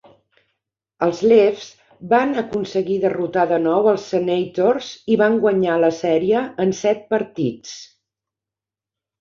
[1.07, 1.65] Els Leafs
[2.13, 7.77] van aconseguir derrotar de nou als Senators i van guanyar la sèrie en set partits.